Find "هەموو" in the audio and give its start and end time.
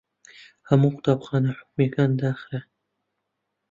0.69-0.93